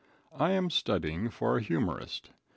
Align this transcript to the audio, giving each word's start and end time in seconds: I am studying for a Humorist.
I 0.35 0.49
am 0.53 0.71
studying 0.71 1.29
for 1.29 1.57
a 1.57 1.61
Humorist. 1.61 2.31